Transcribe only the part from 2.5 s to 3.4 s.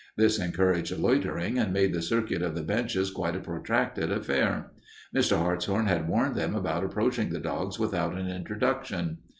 the benches quite a